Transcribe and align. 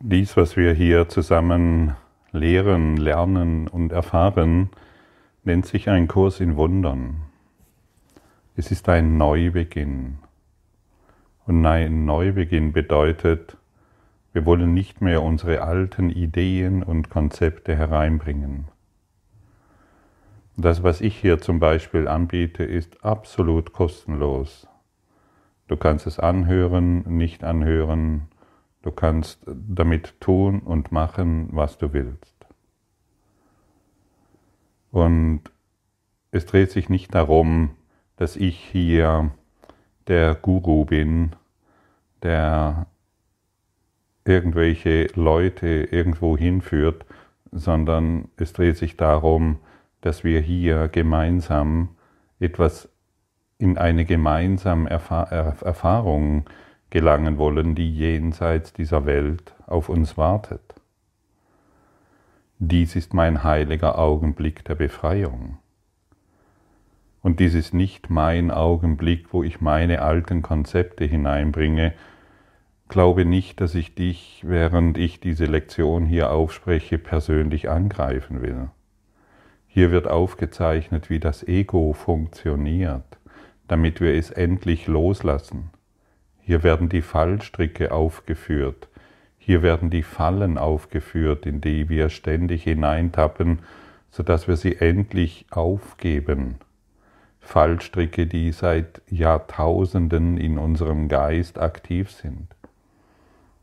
Dies, 0.00 0.36
was 0.36 0.56
wir 0.56 0.74
hier 0.74 1.08
zusammen 1.08 1.96
lehren, 2.30 2.96
lernen 2.98 3.66
und 3.66 3.90
erfahren, 3.90 4.70
nennt 5.42 5.66
sich 5.66 5.88
ein 5.88 6.06
Kurs 6.06 6.38
in 6.38 6.56
Wundern. 6.56 7.22
Es 8.54 8.70
ist 8.70 8.88
ein 8.88 9.18
Neubeginn. 9.18 10.18
Und 11.46 11.66
ein 11.66 12.04
Neubeginn 12.04 12.72
bedeutet, 12.72 13.56
wir 14.32 14.46
wollen 14.46 14.72
nicht 14.72 15.00
mehr 15.00 15.20
unsere 15.20 15.62
alten 15.62 16.10
Ideen 16.10 16.84
und 16.84 17.10
Konzepte 17.10 17.74
hereinbringen. 17.74 18.68
Das, 20.56 20.84
was 20.84 21.00
ich 21.00 21.16
hier 21.16 21.40
zum 21.40 21.58
Beispiel 21.58 22.06
anbiete, 22.06 22.62
ist 22.62 23.04
absolut 23.04 23.72
kostenlos. 23.72 24.68
Du 25.66 25.76
kannst 25.76 26.06
es 26.06 26.20
anhören, 26.20 27.00
nicht 27.16 27.42
anhören, 27.42 28.28
du 28.82 28.90
kannst 28.90 29.40
damit 29.46 30.20
tun 30.20 30.60
und 30.60 30.92
machen, 30.92 31.48
was 31.52 31.78
du 31.78 31.92
willst. 31.92 32.34
Und 34.90 35.42
es 36.30 36.46
dreht 36.46 36.70
sich 36.70 36.88
nicht 36.88 37.14
darum, 37.14 37.70
dass 38.16 38.36
ich 38.36 38.58
hier 38.58 39.30
der 40.06 40.34
Guru 40.34 40.84
bin, 40.84 41.36
der 42.22 42.86
irgendwelche 44.24 45.08
Leute 45.14 45.88
irgendwo 45.90 46.36
hinführt, 46.36 47.04
sondern 47.52 48.28
es 48.36 48.52
dreht 48.52 48.76
sich 48.76 48.96
darum, 48.96 49.58
dass 50.00 50.24
wir 50.24 50.40
hier 50.40 50.88
gemeinsam 50.88 51.90
etwas 52.38 52.88
in 53.58 53.78
eine 53.78 54.04
gemeinsame 54.04 54.88
Erfahrung 54.88 56.44
gelangen 56.90 57.38
wollen, 57.38 57.74
die 57.74 57.94
jenseits 57.94 58.72
dieser 58.72 59.06
Welt 59.06 59.54
auf 59.66 59.88
uns 59.88 60.16
wartet. 60.16 60.74
Dies 62.58 62.96
ist 62.96 63.14
mein 63.14 63.44
heiliger 63.44 63.98
Augenblick 63.98 64.64
der 64.64 64.74
Befreiung. 64.74 65.58
Und 67.22 67.40
dies 67.40 67.54
ist 67.54 67.74
nicht 67.74 68.10
mein 68.10 68.50
Augenblick, 68.50 69.32
wo 69.32 69.42
ich 69.42 69.60
meine 69.60 70.02
alten 70.02 70.42
Konzepte 70.42 71.04
hineinbringe. 71.04 71.92
Glaube 72.88 73.24
nicht, 73.24 73.60
dass 73.60 73.74
ich 73.74 73.94
dich, 73.94 74.42
während 74.46 74.96
ich 74.98 75.20
diese 75.20 75.44
Lektion 75.44 76.06
hier 76.06 76.32
aufspreche, 76.32 76.98
persönlich 76.98 77.68
angreifen 77.68 78.40
will. 78.40 78.70
Hier 79.66 79.90
wird 79.90 80.08
aufgezeichnet, 80.08 81.10
wie 81.10 81.20
das 81.20 81.46
Ego 81.46 81.92
funktioniert, 81.92 83.18
damit 83.68 84.00
wir 84.00 84.14
es 84.14 84.30
endlich 84.30 84.86
loslassen. 84.86 85.70
Hier 86.48 86.62
werden 86.62 86.88
die 86.88 87.02
Fallstricke 87.02 87.92
aufgeführt. 87.92 88.88
Hier 89.36 89.60
werden 89.60 89.90
die 89.90 90.02
Fallen 90.02 90.56
aufgeführt, 90.56 91.44
in 91.44 91.60
die 91.60 91.90
wir 91.90 92.08
ständig 92.08 92.62
hineintappen, 92.62 93.58
sodass 94.10 94.48
wir 94.48 94.56
sie 94.56 94.76
endlich 94.76 95.44
aufgeben. 95.50 96.54
Fallstricke, 97.38 98.26
die 98.26 98.52
seit 98.52 99.02
Jahrtausenden 99.10 100.38
in 100.38 100.56
unserem 100.56 101.08
Geist 101.08 101.58
aktiv 101.58 102.10
sind. 102.10 102.46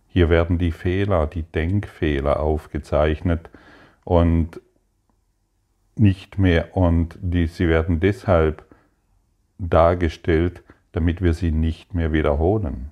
Hier 0.07 0.29
werden 0.29 0.59
die 0.59 0.71
Fehler, 0.71 1.25
die 1.25 1.41
Denkfehler 1.41 2.39
aufgezeichnet 2.39 3.49
und 4.03 4.61
nicht 5.95 6.37
mehr 6.37 6.77
und 6.77 7.17
die, 7.19 7.47
sie 7.47 7.67
werden 7.67 7.99
deshalb 7.99 8.63
dargestellt, 9.57 10.61
damit 10.95 11.21
wir 11.21 11.33
sie 11.33 11.51
nicht 11.51 11.93
mehr 11.93 12.13
wiederholen. 12.13 12.91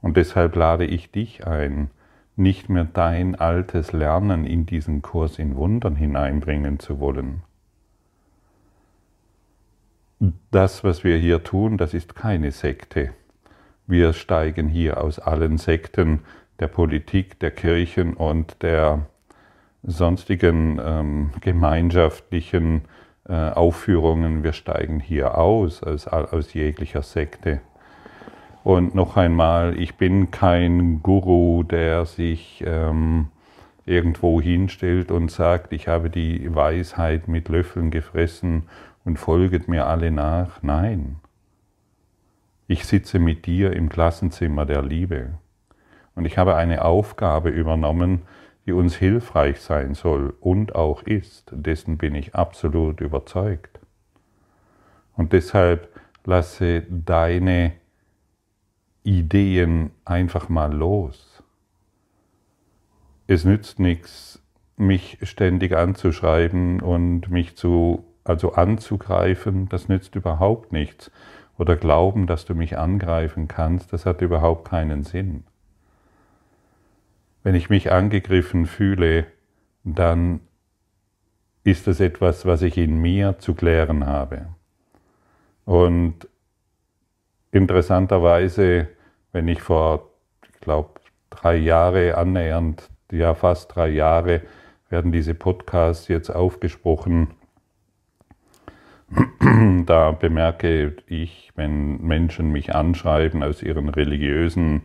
Und 0.00 0.16
deshalb 0.16 0.56
lade 0.56 0.86
ich 0.86 1.10
dich 1.10 1.46
ein, 1.46 1.90
nicht 2.34 2.70
mehr 2.70 2.84
dein 2.84 3.34
altes 3.34 3.92
Lernen 3.92 4.46
in 4.46 4.64
diesen 4.64 5.02
Kurs 5.02 5.38
in 5.38 5.54
Wundern 5.56 5.96
hineinbringen 5.96 6.78
zu 6.78 6.98
wollen. 6.98 7.42
Das, 10.50 10.82
was 10.82 11.04
wir 11.04 11.18
hier 11.18 11.44
tun, 11.44 11.76
das 11.76 11.92
ist 11.92 12.14
keine 12.14 12.52
Sekte. 12.52 13.10
Wir 13.86 14.14
steigen 14.14 14.68
hier 14.68 15.02
aus 15.02 15.18
allen 15.18 15.58
Sekten 15.58 16.20
der 16.58 16.68
Politik, 16.68 17.38
der 17.40 17.50
Kirchen 17.50 18.14
und 18.14 18.62
der 18.62 19.06
sonstigen 19.82 20.80
ähm, 20.82 21.30
gemeinschaftlichen 21.42 22.82
Aufführungen. 23.32 24.42
Wir 24.44 24.52
steigen 24.52 25.00
hier 25.00 25.36
aus, 25.38 25.82
aus, 25.82 26.06
aus 26.06 26.54
jeglicher 26.54 27.02
Sekte. 27.02 27.60
Und 28.62 28.94
noch 28.94 29.16
einmal, 29.16 29.78
ich 29.78 29.94
bin 29.96 30.30
kein 30.30 31.00
Guru, 31.02 31.62
der 31.62 32.04
sich 32.04 32.64
ähm, 32.66 33.28
irgendwo 33.84 34.40
hinstellt 34.40 35.10
und 35.12 35.30
sagt, 35.30 35.72
ich 35.72 35.86
habe 35.86 36.10
die 36.10 36.52
Weisheit 36.54 37.28
mit 37.28 37.48
Löffeln 37.48 37.90
gefressen 37.90 38.64
und 39.04 39.18
folget 39.18 39.68
mir 39.68 39.86
alle 39.86 40.10
nach. 40.10 40.62
Nein. 40.62 41.16
Ich 42.66 42.84
sitze 42.84 43.20
mit 43.20 43.46
dir 43.46 43.72
im 43.72 43.88
Klassenzimmer 43.88 44.66
der 44.66 44.82
Liebe. 44.82 45.34
Und 46.16 46.24
ich 46.24 46.36
habe 46.36 46.56
eine 46.56 46.84
Aufgabe 46.84 47.50
übernommen, 47.50 48.22
die 48.66 48.72
uns 48.72 48.96
hilfreich 48.96 49.60
sein 49.60 49.94
soll 49.94 50.34
und 50.40 50.74
auch 50.74 51.02
ist, 51.04 51.50
dessen 51.52 51.96
bin 51.98 52.14
ich 52.14 52.34
absolut 52.34 53.00
überzeugt. 53.00 53.78
Und 55.14 55.32
deshalb 55.32 55.88
lasse 56.24 56.82
deine 56.82 57.72
Ideen 59.04 59.92
einfach 60.04 60.48
mal 60.48 60.72
los. 60.72 61.42
Es 63.28 63.44
nützt 63.44 63.78
nichts, 63.78 64.42
mich 64.76 65.18
ständig 65.22 65.74
anzuschreiben 65.74 66.80
und 66.80 67.30
mich 67.30 67.56
zu, 67.56 68.04
also 68.24 68.52
anzugreifen, 68.52 69.68
das 69.68 69.88
nützt 69.88 70.16
überhaupt 70.16 70.72
nichts. 70.72 71.10
Oder 71.56 71.76
glauben, 71.76 72.26
dass 72.26 72.44
du 72.44 72.54
mich 72.54 72.76
angreifen 72.76 73.48
kannst, 73.48 73.92
das 73.92 74.04
hat 74.04 74.20
überhaupt 74.20 74.68
keinen 74.68 75.04
Sinn. 75.04 75.44
Wenn 77.46 77.54
ich 77.54 77.70
mich 77.70 77.92
angegriffen 77.92 78.66
fühle, 78.66 79.24
dann 79.84 80.40
ist 81.62 81.86
es 81.86 82.00
etwas, 82.00 82.44
was 82.44 82.60
ich 82.62 82.76
in 82.76 83.00
mir 83.00 83.38
zu 83.38 83.54
klären 83.54 84.04
habe. 84.04 84.46
Und 85.64 86.26
interessanterweise, 87.52 88.88
wenn 89.30 89.46
ich 89.46 89.62
vor, 89.62 90.10
ich 90.52 90.60
glaube, 90.60 90.98
drei 91.30 91.54
Jahre 91.54 92.16
annähernd, 92.16 92.90
ja 93.12 93.32
fast 93.34 93.76
drei 93.76 93.90
Jahre, 93.90 94.42
werden 94.88 95.12
diese 95.12 95.34
Podcasts 95.34 96.08
jetzt 96.08 96.30
aufgesprochen, 96.30 97.28
da 99.86 100.10
bemerke 100.10 100.96
ich, 101.06 101.52
wenn 101.54 102.02
Menschen 102.02 102.50
mich 102.50 102.74
anschreiben 102.74 103.44
aus 103.44 103.62
ihren 103.62 103.88
religiösen 103.88 104.82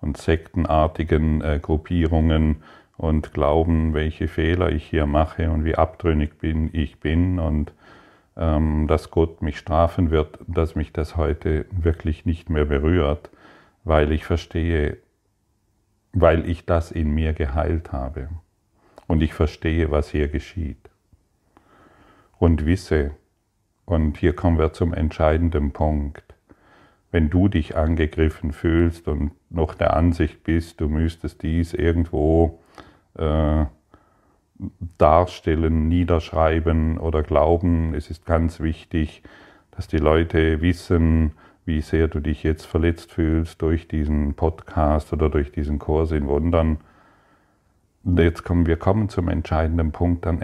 und 0.00 0.16
sektenartigen 0.16 1.42
äh, 1.42 1.58
Gruppierungen 1.60 2.62
und 2.96 3.32
glauben, 3.32 3.94
welche 3.94 4.28
Fehler 4.28 4.70
ich 4.70 4.84
hier 4.86 5.06
mache 5.06 5.50
und 5.50 5.64
wie 5.64 5.74
abtrünnig 5.74 6.38
bin 6.38 6.70
ich 6.72 7.00
bin 7.00 7.38
und 7.38 7.72
ähm, 8.36 8.86
dass 8.86 9.10
Gott 9.10 9.42
mich 9.42 9.58
strafen 9.58 10.10
wird, 10.10 10.38
dass 10.46 10.74
mich 10.74 10.92
das 10.92 11.16
heute 11.16 11.66
wirklich 11.70 12.26
nicht 12.26 12.50
mehr 12.50 12.64
berührt, 12.64 13.30
weil 13.84 14.12
ich 14.12 14.24
verstehe, 14.24 14.98
weil 16.12 16.48
ich 16.48 16.64
das 16.66 16.90
in 16.90 17.10
mir 17.10 17.32
geheilt 17.32 17.92
habe 17.92 18.28
und 19.06 19.22
ich 19.22 19.34
verstehe, 19.34 19.90
was 19.90 20.10
hier 20.10 20.28
geschieht. 20.28 20.90
Und 22.38 22.66
wisse, 22.66 23.12
und 23.86 24.18
hier 24.18 24.34
kommen 24.34 24.58
wir 24.58 24.72
zum 24.72 24.92
entscheidenden 24.92 25.72
Punkt, 25.72 26.25
wenn 27.10 27.30
du 27.30 27.48
dich 27.48 27.76
angegriffen 27.76 28.52
fühlst 28.52 29.08
und 29.08 29.32
noch 29.50 29.74
der 29.74 29.96
Ansicht 29.96 30.44
bist, 30.44 30.80
du 30.80 30.88
müsstest 30.88 31.42
dies 31.42 31.72
irgendwo 31.72 32.60
äh, 33.14 33.66
darstellen, 34.98 35.88
niederschreiben 35.88 36.98
oder 36.98 37.22
glauben, 37.22 37.94
es 37.94 38.10
ist 38.10 38.26
ganz 38.26 38.60
wichtig, 38.60 39.22
dass 39.70 39.88
die 39.88 39.98
Leute 39.98 40.60
wissen, 40.60 41.32
wie 41.64 41.80
sehr 41.80 42.08
du 42.08 42.20
dich 42.20 42.42
jetzt 42.42 42.64
verletzt 42.64 43.12
fühlst 43.12 43.60
durch 43.60 43.88
diesen 43.88 44.34
Podcast 44.34 45.12
oder 45.12 45.28
durch 45.28 45.52
diesen 45.52 45.78
Kurs 45.78 46.12
in 46.12 46.26
Wundern. 46.26 46.78
Und 48.04 48.18
jetzt 48.18 48.44
kommen 48.44 48.66
wir 48.66 48.76
kommen 48.76 49.08
zum 49.08 49.28
entscheidenden 49.28 49.90
Punkt, 49.90 50.24
dann, 50.24 50.40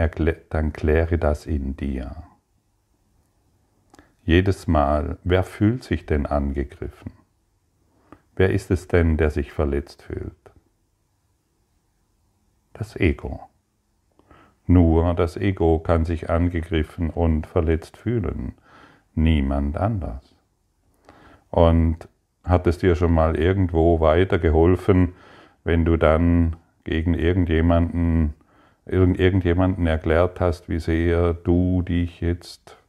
dann 0.51 0.73
kläre 0.73 1.19
das 1.19 1.47
in 1.47 1.77
dir. 1.77 2.17
Jedes 4.25 4.69
Mal, 4.69 5.19
wer 5.25 5.43
fühlt 5.43 5.83
sich 5.83 6.07
denn 6.07 6.27
angegriffen? 6.27 7.13
Wer 8.37 8.51
ist 8.51 8.71
es 8.71 8.87
denn, 8.87 9.17
der 9.17 9.31
sich 9.31 9.53
verletzt 9.53 10.03
fühlt? 10.03 10.53
Das 12.73 12.95
Ego. 12.95 13.41
Nur 14.69 15.15
das 15.15 15.37
Ego 15.37 15.81
kann 15.81 16.05
sich 16.05 16.31
angegriffen 16.31 17.11
und 17.11 17.49
verletzt 17.49 17.97
fühlen, 17.97 18.55
niemand 19.17 19.77
anders. 19.77 20.37
Und 21.51 22.09
hat 22.45 22.69
es 22.69 22.79
dir 22.79 22.95
schon 22.95 23.13
mal 23.13 23.37
irgendwo 23.37 23.99
weitergeholfen, 23.99 25.15
wenn 25.65 25.85
du 25.85 25.97
dann 25.97 26.55
gegen 26.85 27.15
irgendjemanden, 27.15 28.35
irgendjemanden 28.87 29.89
erklärt 29.89 30.41
hast, 30.41 30.69
wie 30.69 30.79
sehr 30.79 31.35
du 31.35 31.83
dich 31.83 32.21
jetzt 32.21 32.82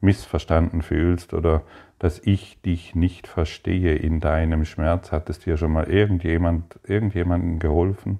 missverstanden 0.00 0.82
fühlst 0.82 1.34
oder 1.34 1.62
dass 1.98 2.18
ich 2.24 2.60
dich 2.62 2.94
nicht 2.94 3.26
verstehe 3.26 3.94
in 3.94 4.20
deinem 4.20 4.64
Schmerz. 4.64 5.12
Hat 5.12 5.28
es 5.28 5.38
dir 5.38 5.56
schon 5.56 5.72
mal 5.72 5.88
irgendjemand, 5.88 6.80
irgendjemandem 6.84 7.58
geholfen? 7.58 8.18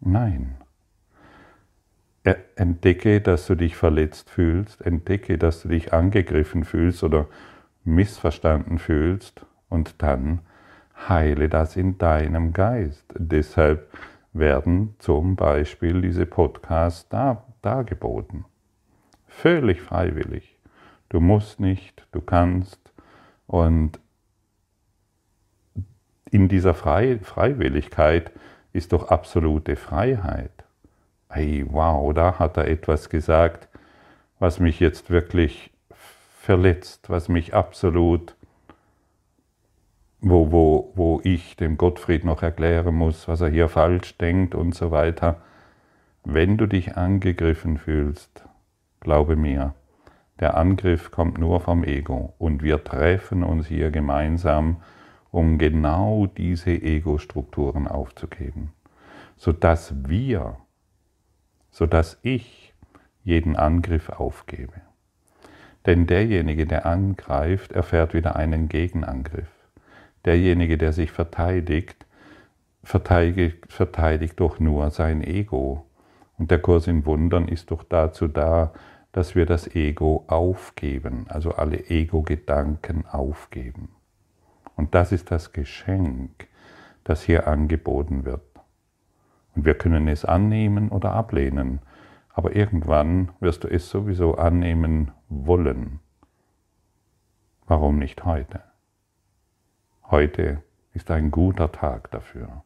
Nein. 0.00 0.56
Entdecke, 2.54 3.20
dass 3.20 3.48
du 3.48 3.56
dich 3.56 3.74
verletzt 3.74 4.30
fühlst, 4.30 4.80
entdecke, 4.80 5.38
dass 5.38 5.62
du 5.62 5.68
dich 5.68 5.92
angegriffen 5.92 6.64
fühlst 6.64 7.02
oder 7.02 7.26
missverstanden 7.84 8.78
fühlst 8.78 9.44
und 9.68 10.00
dann 10.02 10.40
heile 11.08 11.48
das 11.48 11.76
in 11.76 11.98
deinem 11.98 12.52
Geist. 12.52 13.04
Deshalb 13.18 13.92
werden 14.32 14.94
zum 14.98 15.34
Beispiel 15.34 16.00
diese 16.00 16.26
Podcasts 16.26 17.08
da, 17.08 17.44
dargeboten. 17.60 18.44
Völlig 19.32 19.80
freiwillig. 19.80 20.56
Du 21.08 21.18
musst 21.18 21.58
nicht, 21.58 22.06
du 22.12 22.20
kannst. 22.20 22.78
Und 23.46 23.98
in 26.30 26.48
dieser 26.48 26.74
Freiwilligkeit 26.74 28.30
ist 28.72 28.92
doch 28.92 29.08
absolute 29.08 29.76
Freiheit. 29.76 30.52
Hey, 31.28 31.66
wow, 31.68 32.14
da 32.14 32.38
hat 32.38 32.56
er 32.56 32.68
etwas 32.68 33.10
gesagt, 33.10 33.68
was 34.38 34.60
mich 34.60 34.80
jetzt 34.80 35.10
wirklich 35.10 35.72
verletzt, 36.38 37.10
was 37.10 37.28
mich 37.28 37.52
absolut, 37.54 38.36
wo, 40.20 40.52
wo, 40.52 40.92
wo 40.94 41.20
ich 41.24 41.56
dem 41.56 41.76
Gottfried 41.78 42.24
noch 42.24 42.42
erklären 42.42 42.94
muss, 42.94 43.28
was 43.28 43.40
er 43.40 43.48
hier 43.48 43.68
falsch 43.68 44.16
denkt 44.18 44.54
und 44.54 44.74
so 44.74 44.90
weiter. 44.90 45.40
Wenn 46.22 46.56
du 46.56 46.66
dich 46.66 46.96
angegriffen 46.96 47.78
fühlst, 47.78 48.44
glaube 49.02 49.36
mir, 49.36 49.74
der 50.40 50.56
Angriff 50.56 51.10
kommt 51.10 51.38
nur 51.38 51.60
vom 51.60 51.84
Ego 51.84 52.34
und 52.38 52.62
wir 52.62 52.82
treffen 52.82 53.42
uns 53.42 53.66
hier 53.66 53.90
gemeinsam, 53.90 54.78
um 55.30 55.58
genau 55.58 56.26
diese 56.26 56.70
Ego-Strukturen 56.70 57.86
aufzugeben, 57.86 58.72
sodass 59.36 59.94
wir, 60.08 60.56
sodass 61.70 62.18
ich 62.22 62.74
jeden 63.24 63.56
Angriff 63.56 64.08
aufgebe. 64.08 64.74
Denn 65.86 66.06
derjenige, 66.06 66.66
der 66.66 66.86
angreift, 66.86 67.72
erfährt 67.72 68.14
wieder 68.14 68.36
einen 68.36 68.68
Gegenangriff. 68.68 69.50
Derjenige, 70.24 70.78
der 70.78 70.92
sich 70.92 71.10
verteidigt, 71.10 72.06
verteidigt, 72.84 73.72
verteidigt 73.72 74.38
doch 74.38 74.60
nur 74.60 74.90
sein 74.90 75.22
Ego. 75.22 75.86
Und 76.38 76.50
der 76.50 76.60
Kurs 76.60 76.86
in 76.86 77.04
Wundern 77.06 77.48
ist 77.48 77.70
doch 77.70 77.84
dazu 77.84 78.28
da, 78.28 78.72
dass 79.12 79.34
wir 79.34 79.46
das 79.46 79.74
Ego 79.74 80.24
aufgeben, 80.26 81.26
also 81.28 81.52
alle 81.52 81.90
Ego-Gedanken 81.90 83.06
aufgeben. 83.06 83.90
Und 84.74 84.94
das 84.94 85.12
ist 85.12 85.30
das 85.30 85.52
Geschenk, 85.52 86.48
das 87.04 87.22
hier 87.22 87.46
angeboten 87.46 88.24
wird. 88.24 88.42
Und 89.54 89.66
wir 89.66 89.74
können 89.74 90.08
es 90.08 90.24
annehmen 90.24 90.88
oder 90.88 91.12
ablehnen, 91.12 91.80
aber 92.32 92.56
irgendwann 92.56 93.30
wirst 93.40 93.64
du 93.64 93.68
es 93.68 93.90
sowieso 93.90 94.36
annehmen 94.36 95.10
wollen. 95.28 96.00
Warum 97.66 97.98
nicht 97.98 98.24
heute? 98.24 98.62
Heute 100.10 100.62
ist 100.94 101.10
ein 101.10 101.30
guter 101.30 101.70
Tag 101.70 102.10
dafür. 102.10 102.62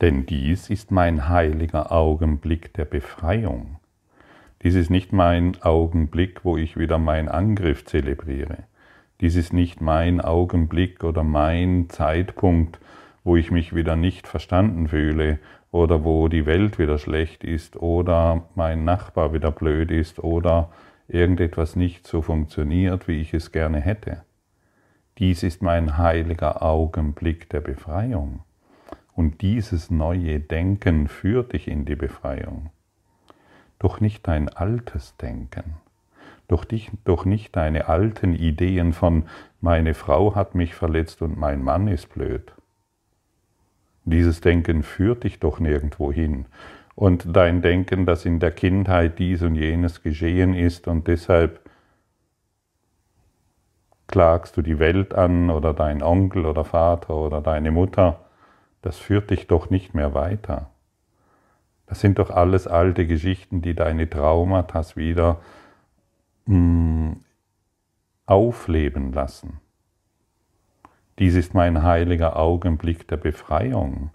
Denn 0.00 0.26
dies 0.26 0.68
ist 0.68 0.90
mein 0.90 1.28
heiliger 1.28 1.92
Augenblick 1.92 2.74
der 2.74 2.86
Befreiung. 2.86 3.78
Dies 4.62 4.76
ist 4.76 4.90
nicht 4.90 5.12
mein 5.12 5.60
Augenblick, 5.60 6.44
wo 6.44 6.56
ich 6.56 6.76
wieder 6.76 6.98
meinen 6.98 7.28
Angriff 7.28 7.84
zelebriere. 7.84 8.58
Dies 9.20 9.34
ist 9.34 9.52
nicht 9.52 9.80
mein 9.80 10.20
Augenblick 10.20 11.02
oder 11.02 11.24
mein 11.24 11.88
Zeitpunkt, 11.88 12.78
wo 13.24 13.36
ich 13.36 13.50
mich 13.50 13.74
wieder 13.74 13.96
nicht 13.96 14.28
verstanden 14.28 14.86
fühle 14.86 15.40
oder 15.72 16.04
wo 16.04 16.28
die 16.28 16.46
Welt 16.46 16.78
wieder 16.78 16.98
schlecht 16.98 17.42
ist 17.42 17.76
oder 17.76 18.44
mein 18.54 18.84
Nachbar 18.84 19.32
wieder 19.32 19.50
blöd 19.50 19.90
ist 19.90 20.20
oder 20.20 20.70
irgendetwas 21.08 21.74
nicht 21.74 22.06
so 22.06 22.22
funktioniert, 22.22 23.08
wie 23.08 23.20
ich 23.20 23.34
es 23.34 23.50
gerne 23.50 23.80
hätte. 23.80 24.22
Dies 25.18 25.42
ist 25.42 25.62
mein 25.62 25.98
heiliger 25.98 26.62
Augenblick 26.62 27.50
der 27.50 27.60
Befreiung. 27.60 28.40
Und 29.14 29.42
dieses 29.42 29.90
neue 29.90 30.38
Denken 30.38 31.08
führt 31.08 31.52
dich 31.52 31.66
in 31.66 31.84
die 31.84 31.96
Befreiung 31.96 32.70
doch 33.82 34.00
nicht 34.00 34.26
dein 34.28 34.48
altes 34.48 35.16
Denken, 35.16 35.74
doch, 36.48 36.64
dich, 36.64 36.90
doch 37.04 37.24
nicht 37.24 37.56
deine 37.56 37.88
alten 37.88 38.34
Ideen 38.34 38.92
von 38.92 39.24
meine 39.60 39.94
Frau 39.94 40.34
hat 40.34 40.54
mich 40.54 40.74
verletzt 40.74 41.22
und 41.22 41.38
mein 41.38 41.62
Mann 41.62 41.88
ist 41.88 42.12
blöd. 42.12 42.52
Dieses 44.04 44.40
Denken 44.40 44.82
führt 44.82 45.24
dich 45.24 45.38
doch 45.38 45.60
nirgendwo 45.60 46.12
hin. 46.12 46.46
Und 46.94 47.34
dein 47.34 47.62
Denken, 47.62 48.04
dass 48.04 48.24
in 48.24 48.38
der 48.38 48.50
Kindheit 48.50 49.18
dies 49.18 49.42
und 49.42 49.54
jenes 49.54 50.02
geschehen 50.02 50.54
ist 50.54 50.88
und 50.88 51.06
deshalb 51.06 51.60
klagst 54.08 54.56
du 54.56 54.62
die 54.62 54.78
Welt 54.78 55.14
an 55.14 55.48
oder 55.48 55.72
dein 55.72 56.02
Onkel 56.02 56.44
oder 56.44 56.64
Vater 56.64 57.14
oder 57.14 57.40
deine 57.40 57.70
Mutter, 57.70 58.20
das 58.82 58.98
führt 58.98 59.30
dich 59.30 59.46
doch 59.46 59.70
nicht 59.70 59.94
mehr 59.94 60.12
weiter. 60.12 60.71
Das 61.92 62.00
sind 62.00 62.18
doch 62.18 62.30
alles 62.30 62.66
alte 62.66 63.06
Geschichten, 63.06 63.60
die 63.60 63.74
deine 63.74 64.08
Traumata 64.08 64.82
wieder 64.94 65.42
mm, 66.46 67.12
aufleben 68.24 69.12
lassen. 69.12 69.60
Dies 71.18 71.34
ist 71.34 71.52
mein 71.52 71.82
heiliger 71.82 72.36
Augenblick 72.36 73.06
der 73.08 73.18
Befreiung. 73.18 74.08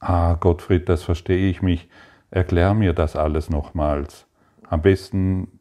Ah, 0.00 0.34
Gottfried, 0.34 0.88
das 0.88 1.04
verstehe 1.04 1.48
ich 1.48 1.62
mich. 1.62 1.88
Erklär 2.32 2.74
mir 2.74 2.92
das 2.92 3.14
alles 3.14 3.48
nochmals. 3.48 4.26
Am 4.68 4.82
besten 4.82 5.60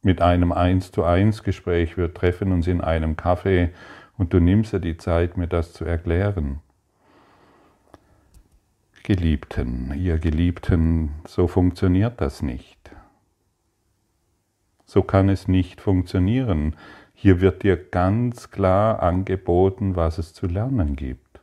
mit 0.00 0.22
einem 0.22 0.50
Eins 0.50 0.92
zu 0.92 1.04
eins 1.04 1.42
Gespräch. 1.42 1.98
Wir 1.98 2.14
treffen 2.14 2.52
uns 2.52 2.66
in 2.66 2.80
einem 2.80 3.16
Café 3.16 3.68
und 4.16 4.32
du 4.32 4.40
nimmst 4.40 4.72
dir 4.72 4.80
die 4.80 4.96
Zeit, 4.96 5.36
mir 5.36 5.46
das 5.46 5.74
zu 5.74 5.84
erklären. 5.84 6.60
Geliebten, 9.06 9.92
ihr 9.98 10.16
Geliebten, 10.16 11.10
so 11.26 11.46
funktioniert 11.46 12.22
das 12.22 12.40
nicht. 12.40 12.78
So 14.86 15.02
kann 15.02 15.28
es 15.28 15.46
nicht 15.46 15.82
funktionieren. 15.82 16.74
Hier 17.12 17.42
wird 17.42 17.64
dir 17.64 17.76
ganz 17.76 18.50
klar 18.50 19.02
angeboten, 19.02 19.94
was 19.94 20.16
es 20.16 20.32
zu 20.32 20.46
lernen 20.46 20.96
gibt. 20.96 21.40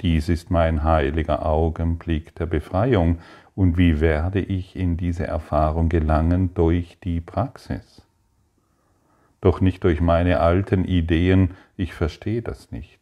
Dies 0.00 0.28
ist 0.28 0.52
mein 0.52 0.84
heiliger 0.84 1.44
Augenblick 1.44 2.36
der 2.36 2.46
Befreiung. 2.46 3.18
Und 3.56 3.76
wie 3.76 4.00
werde 4.00 4.38
ich 4.38 4.76
in 4.76 4.96
diese 4.96 5.26
Erfahrung 5.26 5.88
gelangen? 5.88 6.54
Durch 6.54 7.00
die 7.02 7.20
Praxis. 7.20 8.02
Doch 9.40 9.60
nicht 9.60 9.82
durch 9.82 10.00
meine 10.00 10.38
alten 10.38 10.84
Ideen, 10.84 11.56
ich 11.76 11.94
verstehe 11.94 12.42
das 12.42 12.70
nicht. 12.70 13.00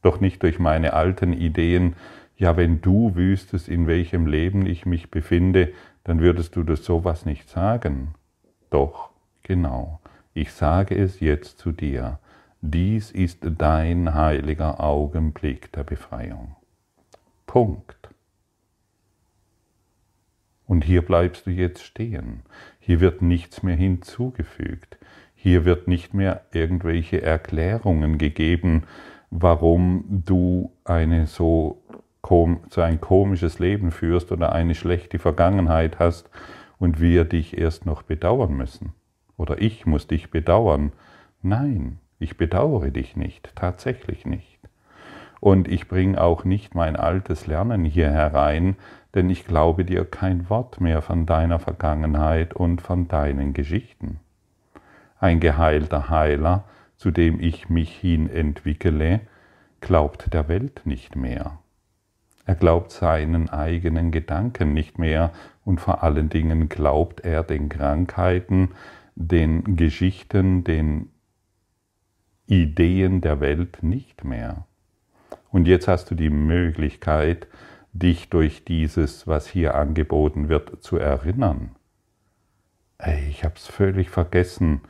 Doch 0.00 0.20
nicht 0.20 0.44
durch 0.44 0.60
meine 0.60 0.92
alten 0.92 1.32
Ideen, 1.32 1.96
ja, 2.42 2.56
wenn 2.56 2.80
du 2.80 3.14
wüsstest, 3.14 3.68
in 3.68 3.86
welchem 3.86 4.26
Leben 4.26 4.66
ich 4.66 4.84
mich 4.84 5.12
befinde, 5.12 5.72
dann 6.02 6.18
würdest 6.18 6.56
du 6.56 6.64
das 6.64 6.84
sowas 6.84 7.24
nicht 7.24 7.48
sagen. 7.48 8.16
Doch, 8.68 9.10
genau, 9.44 10.00
ich 10.34 10.50
sage 10.50 10.96
es 10.96 11.20
jetzt 11.20 11.60
zu 11.60 11.70
dir. 11.70 12.18
Dies 12.60 13.12
ist 13.12 13.46
dein 13.58 14.12
heiliger 14.14 14.80
Augenblick 14.80 15.70
der 15.70 15.84
Befreiung. 15.84 16.56
Punkt. 17.46 18.10
Und 20.66 20.82
hier 20.82 21.02
bleibst 21.02 21.46
du 21.46 21.50
jetzt 21.52 21.84
stehen. 21.84 22.42
Hier 22.80 22.98
wird 22.98 23.22
nichts 23.22 23.62
mehr 23.62 23.76
hinzugefügt. 23.76 24.98
Hier 25.36 25.64
wird 25.64 25.86
nicht 25.86 26.12
mehr 26.12 26.44
irgendwelche 26.50 27.22
Erklärungen 27.22 28.18
gegeben, 28.18 28.82
warum 29.30 30.24
du 30.26 30.72
eine 30.82 31.28
so 31.28 31.80
so 32.24 32.80
ein 32.80 33.00
komisches 33.00 33.58
Leben 33.58 33.90
führst 33.90 34.32
oder 34.32 34.52
eine 34.52 34.74
schlechte 34.74 35.18
Vergangenheit 35.18 35.98
hast 35.98 36.30
und 36.78 37.00
wir 37.00 37.24
dich 37.24 37.58
erst 37.58 37.84
noch 37.84 38.02
bedauern 38.02 38.54
müssen. 38.54 38.92
Oder 39.36 39.60
ich 39.60 39.86
muss 39.86 40.06
dich 40.06 40.30
bedauern. 40.30 40.92
Nein, 41.42 41.98
ich 42.18 42.36
bedauere 42.36 42.90
dich 42.90 43.16
nicht, 43.16 43.54
tatsächlich 43.54 44.24
nicht. 44.24 44.58
Und 45.40 45.68
ich 45.68 45.88
bringe 45.88 46.20
auch 46.20 46.44
nicht 46.44 46.74
mein 46.74 46.96
altes 46.96 47.46
Lernen 47.46 47.84
hier 47.84 48.10
herein, 48.10 48.76
denn 49.14 49.28
ich 49.28 49.44
glaube 49.44 49.84
dir 49.84 50.04
kein 50.04 50.48
Wort 50.48 50.80
mehr 50.80 51.02
von 51.02 51.26
deiner 51.26 51.58
Vergangenheit 51.58 52.54
und 52.54 52.80
von 52.80 53.08
deinen 53.08 53.52
Geschichten. 53.52 54.20
Ein 55.18 55.40
geheilter 55.40 56.08
Heiler 56.08 56.64
zu 57.02 57.10
dem 57.10 57.40
ich 57.40 57.68
mich 57.68 57.96
hin 57.96 58.30
entwickle, 58.30 59.22
glaubt 59.80 60.32
der 60.32 60.46
Welt 60.46 60.82
nicht 60.84 61.16
mehr. 61.16 61.58
Er 62.44 62.54
glaubt 62.56 62.90
seinen 62.90 63.48
eigenen 63.50 64.10
Gedanken 64.10 64.74
nicht 64.74 64.98
mehr 64.98 65.32
und 65.64 65.80
vor 65.80 66.02
allen 66.02 66.28
Dingen 66.28 66.68
glaubt 66.68 67.20
er 67.20 67.42
den 67.42 67.68
Krankheiten, 67.68 68.70
den 69.14 69.76
Geschichten, 69.76 70.64
den 70.64 71.10
Ideen 72.46 73.20
der 73.20 73.40
Welt 73.40 73.82
nicht 73.82 74.24
mehr. 74.24 74.66
Und 75.50 75.68
jetzt 75.68 75.86
hast 75.86 76.10
du 76.10 76.14
die 76.14 76.30
Möglichkeit, 76.30 77.46
dich 77.92 78.30
durch 78.30 78.64
dieses, 78.64 79.26
was 79.26 79.46
hier 79.46 79.74
angeboten 79.74 80.48
wird, 80.48 80.82
zu 80.82 80.96
erinnern. 80.96 81.76
Ey, 82.98 83.28
ich 83.28 83.44
habe 83.44 83.54
es 83.56 83.66
völlig 83.66 84.10
vergessen, 84.10 84.80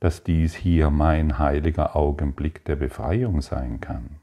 dass 0.00 0.24
dies 0.24 0.54
hier 0.54 0.90
mein 0.90 1.38
heiliger 1.38 1.96
Augenblick 1.96 2.64
der 2.64 2.76
Befreiung 2.76 3.40
sein 3.42 3.80
kann. 3.80 4.16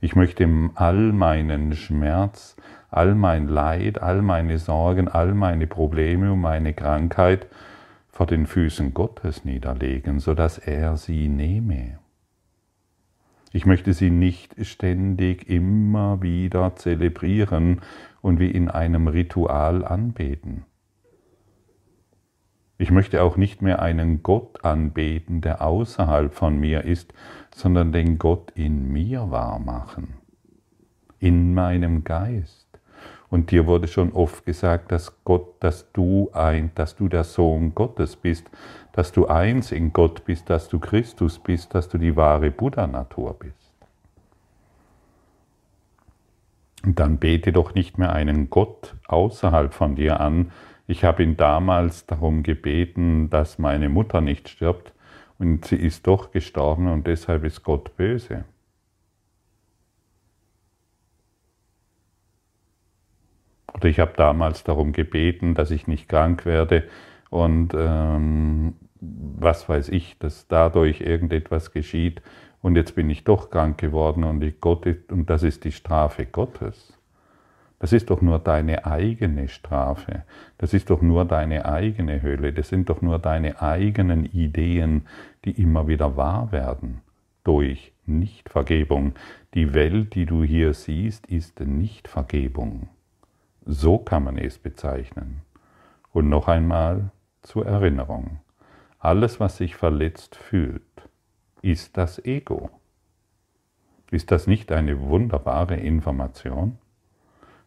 Ich 0.00 0.16
möchte 0.16 0.48
all 0.76 1.12
meinen 1.12 1.74
Schmerz, 1.74 2.56
all 2.90 3.14
mein 3.14 3.48
Leid, 3.48 4.02
all 4.02 4.22
meine 4.22 4.58
Sorgen, 4.58 5.08
all 5.08 5.34
meine 5.34 5.66
Probleme 5.66 6.32
und 6.32 6.40
meine 6.40 6.72
Krankheit 6.72 7.46
vor 8.08 8.26
den 8.26 8.46
Füßen 8.46 8.94
Gottes 8.94 9.44
niederlegen, 9.44 10.18
sodass 10.18 10.58
er 10.58 10.96
sie 10.96 11.28
nehme. 11.28 11.98
Ich 13.52 13.66
möchte 13.66 13.92
sie 13.92 14.10
nicht 14.10 14.54
ständig 14.64 15.48
immer 15.48 16.22
wieder 16.22 16.76
zelebrieren 16.76 17.80
und 18.22 18.38
wie 18.38 18.50
in 18.50 18.70
einem 18.70 19.08
Ritual 19.08 19.84
anbeten. 19.84 20.64
Ich 22.80 22.90
möchte 22.90 23.22
auch 23.22 23.36
nicht 23.36 23.60
mehr 23.60 23.82
einen 23.82 24.22
Gott 24.22 24.64
anbeten, 24.64 25.42
der 25.42 25.60
außerhalb 25.60 26.32
von 26.32 26.58
mir 26.58 26.84
ist, 26.84 27.12
sondern 27.54 27.92
den 27.92 28.16
Gott 28.18 28.52
in 28.52 28.90
mir 28.90 29.30
wahrmachen, 29.30 30.14
in 31.18 31.52
meinem 31.52 32.04
Geist. 32.04 32.66
Und 33.28 33.50
dir 33.50 33.66
wurde 33.66 33.86
schon 33.86 34.12
oft 34.12 34.46
gesagt, 34.46 34.92
dass 34.92 35.22
Gott, 35.24 35.62
dass 35.62 35.92
du 35.92 36.30
ein, 36.32 36.70
dass 36.74 36.96
du 36.96 37.08
der 37.08 37.24
Sohn 37.24 37.74
Gottes 37.74 38.16
bist, 38.16 38.50
dass 38.92 39.12
du 39.12 39.26
eins 39.26 39.72
in 39.72 39.92
Gott 39.92 40.24
bist, 40.24 40.48
dass 40.48 40.70
du 40.70 40.78
Christus 40.78 41.38
bist, 41.38 41.74
dass 41.74 41.86
du 41.90 41.98
die 41.98 42.16
wahre 42.16 42.50
Buddha-Natur 42.50 43.36
bist. 43.38 43.74
Und 46.82 46.98
dann 46.98 47.18
bete 47.18 47.52
doch 47.52 47.74
nicht 47.74 47.98
mehr 47.98 48.14
einen 48.14 48.48
Gott 48.48 48.96
außerhalb 49.06 49.74
von 49.74 49.96
dir 49.96 50.18
an, 50.18 50.50
ich 50.90 51.04
habe 51.04 51.22
ihn 51.22 51.36
damals 51.36 52.06
darum 52.06 52.42
gebeten, 52.42 53.30
dass 53.30 53.58
meine 53.58 53.88
Mutter 53.88 54.20
nicht 54.20 54.48
stirbt 54.48 54.92
und 55.38 55.64
sie 55.64 55.76
ist 55.76 56.06
doch 56.08 56.32
gestorben 56.32 56.88
und 56.88 57.06
deshalb 57.06 57.44
ist 57.44 57.62
Gott 57.62 57.96
böse. 57.96 58.44
Oder 63.72 63.88
ich 63.88 64.00
habe 64.00 64.14
damals 64.16 64.64
darum 64.64 64.92
gebeten, 64.92 65.54
dass 65.54 65.70
ich 65.70 65.86
nicht 65.86 66.08
krank 66.08 66.44
werde 66.44 66.88
und 67.30 67.72
ähm, 67.74 68.74
was 69.00 69.68
weiß 69.68 69.90
ich, 69.90 70.18
dass 70.18 70.48
dadurch 70.48 71.00
irgendetwas 71.00 71.70
geschieht 71.70 72.20
und 72.62 72.74
jetzt 72.74 72.96
bin 72.96 73.08
ich 73.10 73.22
doch 73.22 73.50
krank 73.50 73.78
geworden 73.78 74.24
und, 74.24 74.60
Gott, 74.60 74.86
und 75.08 75.30
das 75.30 75.44
ist 75.44 75.64
die 75.64 75.72
Strafe 75.72 76.26
Gottes. 76.26 76.99
Das 77.80 77.94
ist 77.94 78.10
doch 78.10 78.20
nur 78.20 78.38
deine 78.38 78.84
eigene 78.84 79.48
Strafe. 79.48 80.24
Das 80.58 80.74
ist 80.74 80.90
doch 80.90 81.00
nur 81.00 81.24
deine 81.24 81.64
eigene 81.64 82.22
Hölle. 82.22 82.52
Das 82.52 82.68
sind 82.68 82.90
doch 82.90 83.00
nur 83.00 83.18
deine 83.18 83.60
eigenen 83.62 84.26
Ideen, 84.26 85.06
die 85.44 85.60
immer 85.60 85.88
wieder 85.88 86.16
wahr 86.16 86.52
werden 86.52 87.00
durch 87.42 87.92
Nichtvergebung. 88.04 89.14
Die 89.54 89.72
Welt, 89.72 90.14
die 90.14 90.26
du 90.26 90.44
hier 90.44 90.74
siehst, 90.74 91.26
ist 91.26 91.60
Nichtvergebung. 91.60 92.90
So 93.64 93.98
kann 93.98 94.24
man 94.24 94.36
es 94.36 94.58
bezeichnen. 94.58 95.40
Und 96.12 96.28
noch 96.28 96.48
einmal 96.48 97.10
zur 97.42 97.66
Erinnerung. 97.66 98.40
Alles, 98.98 99.40
was 99.40 99.56
sich 99.56 99.74
verletzt 99.74 100.36
fühlt, 100.36 100.82
ist 101.62 101.96
das 101.96 102.22
Ego. 102.22 102.68
Ist 104.10 104.30
das 104.30 104.46
nicht 104.46 104.70
eine 104.70 105.00
wunderbare 105.00 105.76
Information? 105.76 106.76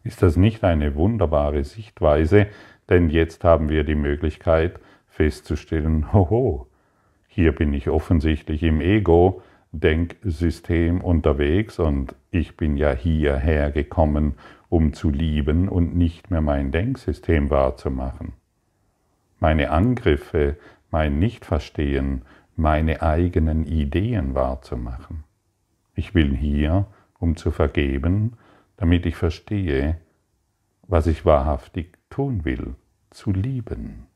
Ist 0.03 0.22
das 0.22 0.36
nicht 0.36 0.63
eine 0.63 0.95
wunderbare 0.95 1.63
Sichtweise? 1.63 2.48
Denn 2.89 3.10
jetzt 3.10 3.43
haben 3.43 3.69
wir 3.69 3.83
die 3.83 3.95
Möglichkeit 3.95 4.79
festzustellen, 5.07 6.12
hoho, 6.12 6.67
hier 7.27 7.53
bin 7.53 7.74
ich 7.74 7.89
offensichtlich 7.89 8.63
im 8.63 8.81
Ego-Denksystem 8.81 11.01
unterwegs 11.01 11.77
und 11.79 12.15
ich 12.31 12.57
bin 12.57 12.75
ja 12.77 12.93
hierher 12.93 13.72
gekommen, 13.72 14.33
um 14.69 14.93
zu 14.93 15.10
lieben 15.10 15.69
und 15.69 15.95
nicht 15.95 16.31
mehr 16.31 16.41
mein 16.41 16.72
Denksystem 16.72 17.50
wahrzumachen. 17.50 18.33
Meine 19.39 19.72
Angriffe, 19.72 20.57
mein 20.91 21.19
Nichtverstehen, 21.19 22.24
meine 22.55 23.01
eigenen 23.01 23.65
Ideen 23.65 24.36
wahrzumachen. 24.36 25.24
Ich 25.95 26.13
will 26.13 26.36
hier, 26.36 26.86
um 27.19 27.36
zu 27.36 27.50
vergeben, 27.51 28.33
damit 28.77 29.05
ich 29.05 29.15
verstehe, 29.15 29.97
was 30.87 31.07
ich 31.07 31.25
wahrhaftig 31.25 31.97
tun 32.09 32.45
will, 32.45 32.75
zu 33.09 33.31
lieben. 33.31 34.07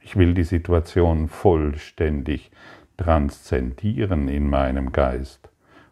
Ich 0.00 0.16
will 0.16 0.34
die 0.34 0.44
Situation 0.44 1.28
vollständig 1.28 2.50
transzendieren 2.96 4.28
in 4.28 4.48
meinem 4.48 4.92
Geist 4.92 5.48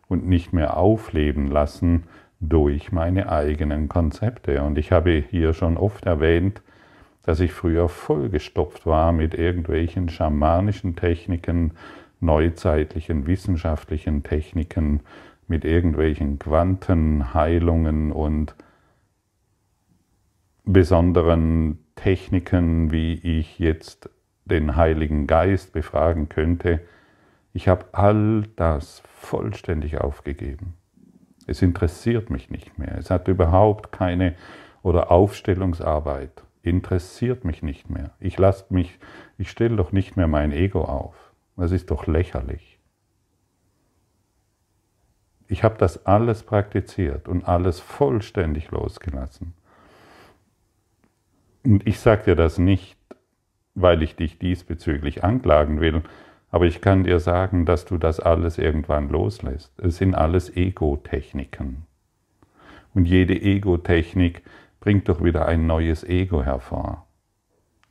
und 0.09 0.26
nicht 0.26 0.52
mehr 0.52 0.76
aufleben 0.76 1.49
lassen 1.49 2.04
durch 2.40 2.92
meine 2.92 3.30
eigenen 3.30 3.88
Konzepte. 3.88 4.62
Und 4.62 4.78
ich 4.78 4.92
habe 4.92 5.25
hier 5.30 5.54
schon 5.54 5.76
oft 5.76 6.06
erwähnt, 6.06 6.62
dass 7.23 7.40
ich 7.40 7.52
früher 7.52 7.88
vollgestopft 7.88 8.87
war 8.87 9.12
mit 9.12 9.35
irgendwelchen 9.35 10.09
schamanischen 10.09 10.94
Techniken, 10.94 11.73
neuzeitlichen 12.21 13.26
wissenschaftlichen 13.26 14.23
Techniken, 14.23 15.00
mit 15.49 15.65
irgendwelchen 15.65 16.39
Quantenheilungen 16.39 18.13
und 18.13 18.55
besonderen 20.65 21.79
Techniken, 21.95 22.91
wie 22.91 23.15
ich 23.15 23.59
jetzt 23.59 24.11
den 24.45 24.77
Heiligen 24.77 25.27
Geist 25.27 25.73
befragen 25.73 26.29
könnte. 26.29 26.81
Ich 27.53 27.69
habe 27.69 27.87
all 27.93 28.45
das 28.57 29.03
vollständig 29.07 29.99
aufgegeben. 29.99 30.75
Es 31.47 31.63
interessiert 31.63 32.31
mich 32.31 32.51
nicht 32.51 32.79
mehr. 32.79 32.97
Es 32.99 33.11
hat 33.11 33.29
überhaupt 33.29 33.93
keine 33.93 34.35
oder 34.83 35.11
Aufstellungsarbeit 35.11 36.45
interessiert 36.65 37.45
mich 37.45 37.63
nicht 37.63 37.91
mehr. 37.91 38.13
Ich 38.19 38.39
lasse 38.39 38.67
mich, 38.71 38.99
ich 39.37 39.51
stelle 39.51 39.77
doch 39.77 39.93
nicht 39.93 40.17
mehr 40.17 40.29
mein 40.29 40.51
Ego 40.51 40.83
auf. 40.85 41.15
Das 41.57 41.71
ist 41.71 41.91
doch 41.91 42.07
lächerlich. 42.07 42.74
Ich 45.49 45.63
habe 45.63 45.77
das 45.79 46.07
alles 46.07 46.43
praktiziert 46.43 47.29
und 47.29 47.47
alles 47.47 47.81
vollständig 47.81 48.71
losgelassen. 48.71 49.55
Und 51.65 51.87
ich 51.87 51.99
sage 51.99 52.25
dir 52.25 52.37
das 52.37 52.59
nicht, 52.59 52.97
weil 53.75 54.03
ich 54.03 54.17
dich 54.17 54.39
diesbezüglich 54.39 55.25
anklagen 55.25 55.81
will, 55.81 56.03
aber 56.51 56.67
ich 56.67 56.81
kann 56.81 57.05
dir 57.05 57.19
sagen, 57.19 57.67
dass 57.67 57.85
du 57.85 57.99
das 57.99 58.21
alles 58.21 58.59
irgendwann 58.59 59.09
loslässt. 59.09 59.73
Es 59.81 59.97
sind 59.97 60.15
alles 60.15 60.57
Ego-Techniken. 60.57 61.85
Und 62.95 63.07
jede 63.07 63.35
Ego-Technik 63.35 64.43
bringt 64.79 65.09
doch 65.09 65.25
wieder 65.25 65.47
ein 65.47 65.67
neues 65.67 66.05
Ego 66.05 66.45
hervor. 66.45 67.07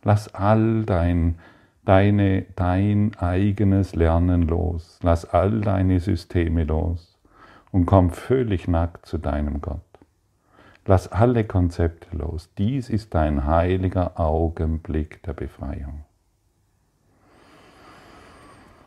Lass 0.03 0.33
all 0.33 0.83
dein, 0.85 1.39
deine, 1.83 2.45
dein 2.55 3.11
eigenes 3.17 3.95
Lernen 3.95 4.43
los. 4.43 4.99
Lass 5.03 5.25
all 5.25 5.61
deine 5.61 5.99
Systeme 5.99 6.63
los 6.63 7.12
und 7.73 7.87
komm 7.87 8.11
völlig 8.11 8.67
nackt 8.67 9.07
zu 9.07 9.17
deinem 9.17 9.59
Gott. 9.59 9.81
Lass 10.85 11.11
alle 11.11 11.43
Konzepte 11.43 12.15
los. 12.15 12.53
Dies 12.57 12.89
ist 12.89 13.15
dein 13.15 13.47
heiliger 13.47 14.19
Augenblick 14.19 15.23
der 15.23 15.33
Befreiung. 15.33 16.05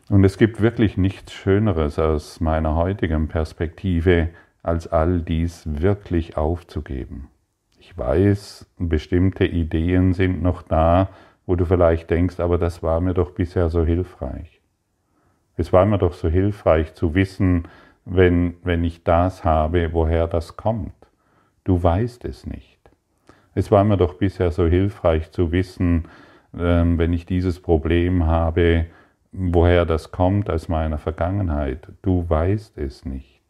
Und 0.09 0.23
es 0.23 0.37
gibt 0.37 0.61
wirklich 0.61 0.95
nichts 0.95 1.33
Schöneres 1.33 1.99
aus 1.99 2.39
meiner 2.39 2.75
heutigen 2.75 3.27
Perspektive, 3.27 4.29
als 4.63 4.87
all 4.87 5.19
dies 5.19 5.63
wirklich 5.65 6.37
aufzugeben. 6.37 7.27
Ich 7.79 7.97
weiß, 7.97 8.67
bestimmte 8.77 9.45
Ideen 9.45 10.13
sind 10.13 10.41
noch 10.41 10.61
da, 10.61 11.09
wo 11.45 11.55
du 11.55 11.65
vielleicht 11.65 12.09
denkst, 12.09 12.39
aber 12.39 12.57
das 12.57 12.81
war 12.83 13.01
mir 13.01 13.13
doch 13.13 13.31
bisher 13.31 13.69
so 13.69 13.83
hilfreich. 13.83 14.61
Es 15.57 15.73
war 15.73 15.85
mir 15.85 15.97
doch 15.97 16.13
so 16.13 16.29
hilfreich 16.29 16.93
zu 16.93 17.15
wissen, 17.15 17.67
wenn, 18.09 18.55
wenn 18.63 18.83
ich 18.83 19.03
das 19.03 19.43
habe, 19.43 19.91
woher 19.91 20.27
das 20.27 20.55
kommt. 20.55 20.93
Du 21.63 21.81
weißt 21.81 22.23
es 22.25 22.45
nicht. 22.45 22.79
Es 23.53 23.71
war 23.71 23.83
mir 23.83 23.97
doch 23.97 24.13
bisher 24.13 24.51
so 24.51 24.65
hilfreich 24.65 25.31
zu 25.31 25.51
wissen, 25.51 26.05
ähm, 26.57 26.97
wenn 26.97 27.11
ich 27.11 27.25
dieses 27.25 27.59
Problem 27.59 28.25
habe, 28.25 28.85
woher 29.31 29.85
das 29.85 30.11
kommt 30.11 30.49
aus 30.49 30.69
meiner 30.69 30.97
Vergangenheit. 30.97 31.89
Du 32.01 32.29
weißt 32.29 32.77
es 32.77 33.03
nicht. 33.03 33.41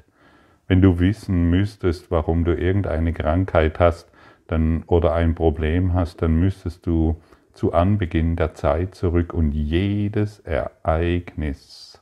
Wenn 0.68 0.82
du 0.82 1.00
wissen 1.00 1.50
müsstest, 1.50 2.10
warum 2.10 2.44
du 2.44 2.56
irgendeine 2.56 3.14
Krankheit 3.14 3.80
hast 3.80 4.12
dann, 4.48 4.84
oder 4.88 5.14
ein 5.14 5.36
Problem 5.36 5.94
hast, 5.94 6.22
dann 6.22 6.40
müsstest 6.40 6.86
du 6.88 7.22
zu 7.54 7.74
Anbeginn 7.74 8.36
der 8.36 8.56
Zeit 8.56 8.96
zurück 8.96 9.34
und 9.34 9.52
jedes 9.52 10.40
Ereignis 10.40 12.02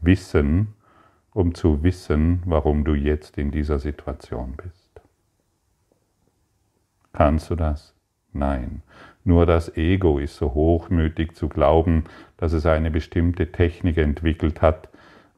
wissen, 0.00 0.74
um 1.40 1.54
zu 1.54 1.82
wissen, 1.82 2.42
warum 2.44 2.84
du 2.84 2.94
jetzt 2.94 3.38
in 3.38 3.50
dieser 3.50 3.78
Situation 3.78 4.54
bist. 4.56 4.90
Kannst 7.12 7.50
du 7.50 7.56
das? 7.56 7.94
Nein. 8.32 8.82
Nur 9.24 9.46
das 9.46 9.76
Ego 9.76 10.18
ist 10.18 10.36
so 10.36 10.54
hochmütig 10.54 11.34
zu 11.34 11.48
glauben, 11.48 12.04
dass 12.36 12.52
es 12.52 12.66
eine 12.66 12.90
bestimmte 12.90 13.50
Technik 13.50 13.96
entwickelt 13.96 14.62
hat, 14.62 14.88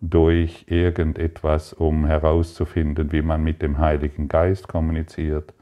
durch 0.01 0.65
irgendetwas, 0.67 1.73
um 1.73 2.05
herauszufinden, 2.07 3.13
wie 3.13 3.23
man 3.23 3.45
mit 3.45 3.63
dem 3.63 3.79
Heiligen 3.79 4.27
Geist 4.27 4.67
kommuniziert, 4.67 5.55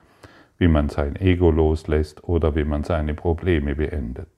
wie 0.57 0.69
man 0.69 0.89
sein 0.89 1.17
Ego 1.17 1.51
loslässt 1.51 2.25
oder 2.25 2.55
wie 2.57 2.65
man 2.65 2.83
seine 2.83 3.13
Probleme 3.13 3.75
beendet. 3.75 4.31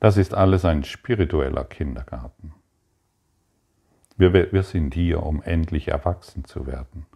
Das 0.00 0.16
ist 0.16 0.34
alles 0.34 0.64
ein 0.64 0.82
spiritueller 0.82 1.64
Kindergarten. 1.64 2.52
Wir, 4.22 4.52
wir 4.52 4.62
sind 4.62 4.94
hier, 4.94 5.24
um 5.24 5.42
endlich 5.42 5.88
erwachsen 5.88 6.44
zu 6.44 6.68
werden. 6.68 7.06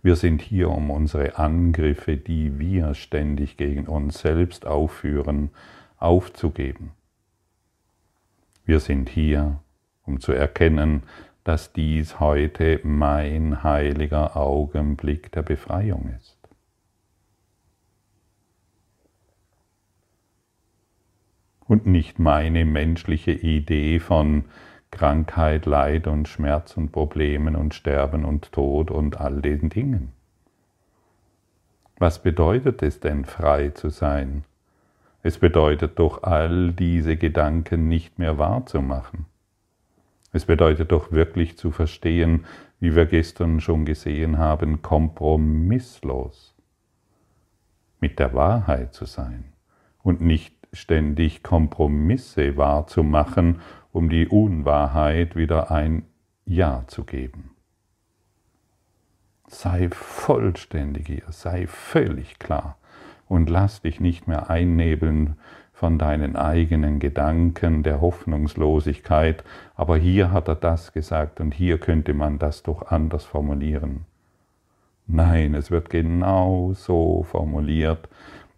Wir 0.00 0.14
sind 0.14 0.40
hier, 0.40 0.70
um 0.70 0.92
unsere 0.92 1.36
Angriffe, 1.36 2.16
die 2.16 2.56
wir 2.60 2.94
ständig 2.94 3.56
gegen 3.56 3.88
uns 3.88 4.20
selbst 4.20 4.64
aufführen, 4.64 5.50
aufzugeben. 5.98 6.92
Wir 8.64 8.78
sind 8.78 9.08
hier, 9.08 9.58
um 10.04 10.20
zu 10.20 10.30
erkennen, 10.30 11.02
dass 11.42 11.72
dies 11.72 12.20
heute 12.20 12.78
mein 12.84 13.64
heiliger 13.64 14.36
Augenblick 14.36 15.32
der 15.32 15.42
Befreiung 15.42 16.14
ist. 16.16 16.38
Und 21.66 21.86
nicht 21.86 22.20
meine 22.20 22.64
menschliche 22.64 23.32
Idee 23.32 23.98
von 23.98 24.44
Krankheit, 24.92 25.66
Leid 25.66 26.06
und 26.06 26.28
Schmerz 26.28 26.76
und 26.76 26.92
Problemen 26.92 27.56
und 27.56 27.74
Sterben 27.74 28.24
und 28.24 28.52
Tod 28.52 28.90
und 28.92 29.20
all 29.20 29.42
diesen 29.42 29.70
Dingen. 29.70 30.12
Was 31.98 32.22
bedeutet 32.22 32.82
es 32.82 33.00
denn, 33.00 33.24
frei 33.24 33.70
zu 33.70 33.88
sein? 33.88 34.44
Es 35.24 35.38
bedeutet 35.38 35.98
doch, 35.98 36.22
all 36.22 36.72
diese 36.72 37.16
Gedanken 37.16 37.88
nicht 37.88 38.18
mehr 38.18 38.38
wahrzumachen. 38.38 39.26
Es 40.32 40.46
bedeutet 40.46 40.92
doch 40.92 41.12
wirklich 41.12 41.58
zu 41.58 41.70
verstehen, 41.70 42.44
wie 42.80 42.94
wir 42.94 43.06
gestern 43.06 43.60
schon 43.60 43.84
gesehen 43.84 44.38
haben, 44.38 44.82
kompromisslos 44.82 46.54
mit 48.00 48.18
der 48.18 48.34
Wahrheit 48.34 48.94
zu 48.94 49.04
sein 49.04 49.52
und 50.02 50.20
nicht 50.20 50.56
ständig 50.72 51.42
Kompromisse 51.42 52.56
wahrzumachen 52.56 53.60
um 53.92 54.08
die 54.08 54.26
Unwahrheit 54.26 55.36
wieder 55.36 55.70
ein 55.70 56.04
Ja 56.44 56.84
zu 56.86 57.04
geben. 57.04 57.50
Sei 59.46 59.90
vollständig 59.90 61.06
hier, 61.06 61.30
sei 61.30 61.66
völlig 61.66 62.38
klar 62.38 62.78
und 63.28 63.50
lass 63.50 63.82
dich 63.82 64.00
nicht 64.00 64.26
mehr 64.26 64.50
einnebeln 64.50 65.36
von 65.72 65.98
deinen 65.98 66.36
eigenen 66.36 67.00
Gedanken 67.00 67.82
der 67.82 68.00
Hoffnungslosigkeit, 68.00 69.42
aber 69.74 69.96
hier 69.96 70.30
hat 70.30 70.48
er 70.48 70.54
das 70.54 70.92
gesagt 70.92 71.40
und 71.40 71.52
hier 71.52 71.78
könnte 71.78 72.14
man 72.14 72.38
das 72.38 72.62
doch 72.62 72.82
anders 72.86 73.24
formulieren. 73.24 74.06
Nein, 75.06 75.54
es 75.54 75.70
wird 75.70 75.90
genau 75.90 76.72
so 76.74 77.24
formuliert, 77.24 78.08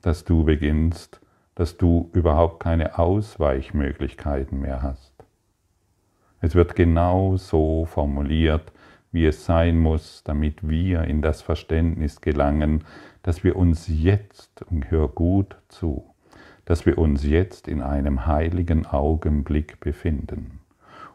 dass 0.03 0.25
du 0.25 0.45
beginnst, 0.45 1.21
dass 1.55 1.79
du 1.79 2.11
überhaupt 2.13 2.61
keine 2.61 2.99
Ausweichmöglichkeiten 2.99 4.61
mehr 4.61 4.83
hast. 4.83 5.14
Es 6.45 6.55
wird 6.55 6.77
genau 6.77 7.39
so 7.39 7.87
formuliert, 7.87 8.71
wie 9.13 9.25
es 9.25 9.47
sein 9.47 9.79
muss, 9.79 10.23
damit 10.25 10.69
wir 10.69 11.05
in 11.05 11.23
das 11.23 11.41
Verständnis 11.41 12.21
gelangen, 12.21 12.85
dass 13.23 13.45
wir 13.45 13.57
uns 13.57 13.87
jetzt, 13.89 14.63
und 14.71 14.91
hör 14.91 15.09
gut 15.09 15.57
zu, 15.69 16.05
dass 16.67 16.85
wir 16.85 16.99
uns 16.99 17.25
jetzt 17.25 17.67
in 17.67 17.81
einem 17.81 18.27
heiligen 18.27 18.85
Augenblick 18.85 19.81
befinden. 19.81 20.61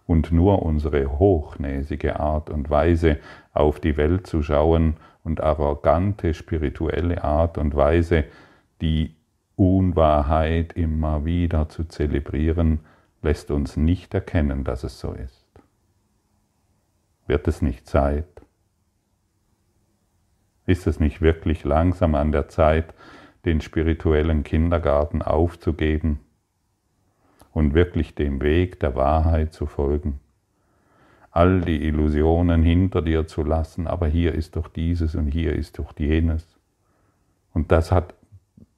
Und 0.07 0.31
nur 0.31 0.63
unsere 0.63 1.19
hochnäsige 1.19 2.19
Art 2.19 2.49
und 2.49 2.71
Weise, 2.71 3.19
auf 3.53 3.79
die 3.79 3.97
Welt 3.97 4.25
zu 4.25 4.41
schauen 4.41 4.95
und 5.23 5.43
arrogante 5.43 6.33
spirituelle 6.33 7.23
Art 7.23 7.59
und 7.59 7.75
Weise, 7.75 8.23
die 8.81 9.13
Unwahrheit 9.55 10.73
immer 10.73 11.23
wieder 11.23 11.69
zu 11.69 11.83
zelebrieren, 11.83 12.79
lässt 13.21 13.51
uns 13.51 13.77
nicht 13.77 14.13
erkennen, 14.13 14.63
dass 14.63 14.83
es 14.83 14.99
so 14.99 15.13
ist. 15.13 15.45
Wird 17.27 17.47
es 17.47 17.61
nicht 17.61 17.87
Zeit? 17.87 18.25
Ist 20.65 20.87
es 20.87 20.99
nicht 20.99 21.21
wirklich 21.21 21.63
langsam 21.63 22.15
an 22.15 22.31
der 22.31 22.47
Zeit, 22.47 22.93
den 23.45 23.61
spirituellen 23.61 24.43
Kindergarten 24.43 25.21
aufzugeben 25.21 26.19
und 27.51 27.73
wirklich 27.73 28.15
dem 28.15 28.41
Weg 28.41 28.79
der 28.79 28.95
Wahrheit 28.95 29.53
zu 29.53 29.65
folgen? 29.65 30.19
All 31.31 31.61
die 31.61 31.85
Illusionen 31.85 32.63
hinter 32.63 33.01
dir 33.01 33.27
zu 33.27 33.43
lassen, 33.43 33.87
aber 33.87 34.07
hier 34.07 34.33
ist 34.33 34.55
doch 34.55 34.67
dieses 34.67 35.15
und 35.15 35.27
hier 35.27 35.53
ist 35.53 35.77
doch 35.79 35.93
jenes. 35.97 36.47
Und 37.53 37.71
das 37.71 37.91
hat, 37.91 38.13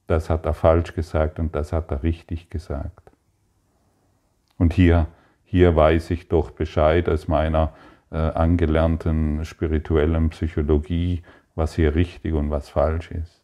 das 0.07 0.29
hat 0.29 0.45
er 0.45 0.53
falsch 0.53 0.93
gesagt 0.93 1.39
und 1.39 1.55
das 1.55 1.71
hat 1.71 1.91
er 1.91 2.03
richtig 2.03 2.49
gesagt. 2.49 3.00
Und 4.61 4.73
hier, 4.73 5.07
hier 5.43 5.75
weiß 5.75 6.11
ich 6.11 6.27
doch 6.27 6.51
Bescheid 6.51 7.09
aus 7.09 7.27
meiner 7.27 7.73
äh, 8.11 8.17
angelernten 8.17 9.43
spirituellen 9.43 10.29
Psychologie, 10.29 11.23
was 11.55 11.73
hier 11.73 11.95
richtig 11.95 12.35
und 12.35 12.51
was 12.51 12.69
falsch 12.69 13.09
ist. 13.09 13.41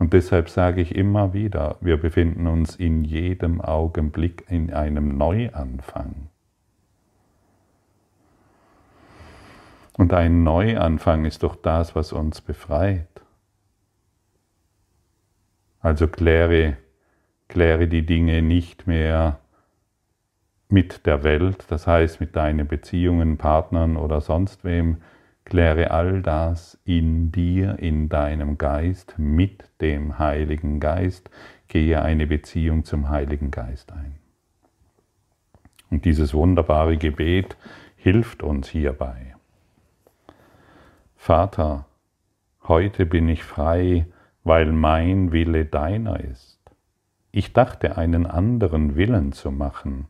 Und 0.00 0.14
deshalb 0.14 0.48
sage 0.48 0.80
ich 0.80 0.96
immer 0.96 1.32
wieder, 1.32 1.76
wir 1.80 1.96
befinden 1.96 2.48
uns 2.48 2.74
in 2.74 3.04
jedem 3.04 3.60
Augenblick 3.60 4.44
in 4.48 4.74
einem 4.74 5.16
Neuanfang. 5.16 6.28
Und 9.92 10.12
ein 10.12 10.42
Neuanfang 10.42 11.24
ist 11.24 11.44
doch 11.44 11.54
das, 11.54 11.94
was 11.94 12.12
uns 12.12 12.40
befreit. 12.40 13.22
Also 15.78 16.08
kläre 16.08 16.78
kläre 17.48 17.88
die 17.88 18.04
Dinge 18.04 18.42
nicht 18.42 18.86
mehr 18.86 19.38
mit 20.68 21.06
der 21.06 21.22
Welt, 21.22 21.64
das 21.68 21.86
heißt 21.86 22.20
mit 22.20 22.36
deinen 22.36 22.66
Beziehungen, 22.66 23.36
Partnern 23.36 23.96
oder 23.96 24.20
sonst 24.20 24.64
wem, 24.64 24.98
kläre 25.44 25.92
all 25.92 26.22
das 26.22 26.78
in 26.84 27.30
dir, 27.30 27.78
in 27.78 28.08
deinem 28.08 28.58
Geist, 28.58 29.14
mit 29.16 29.64
dem 29.80 30.18
Heiligen 30.18 30.80
Geist, 30.80 31.30
gehe 31.68 32.02
eine 32.02 32.26
Beziehung 32.26 32.84
zum 32.84 33.08
Heiligen 33.08 33.50
Geist 33.52 33.92
ein. 33.92 34.16
Und 35.88 36.04
dieses 36.04 36.34
wunderbare 36.34 36.96
Gebet 36.96 37.56
hilft 37.96 38.42
uns 38.42 38.68
hierbei. 38.68 39.36
Vater, 41.14 41.86
heute 42.64 43.06
bin 43.06 43.28
ich 43.28 43.44
frei, 43.44 44.06
weil 44.42 44.72
mein 44.72 45.32
Wille 45.32 45.64
deiner 45.64 46.20
ist. 46.20 46.55
Ich 47.36 47.52
dachte 47.52 47.98
einen 47.98 48.24
anderen 48.24 48.96
Willen 48.96 49.32
zu 49.32 49.50
machen, 49.50 50.06